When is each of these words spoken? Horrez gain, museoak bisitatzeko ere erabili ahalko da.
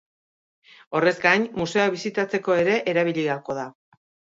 Horrez 1.01 1.11
gain, 1.27 1.47
museoak 1.59 1.95
bisitatzeko 1.99 2.59
ere 2.67 2.83
erabili 2.97 3.33
ahalko 3.33 3.63
da. 3.65 3.73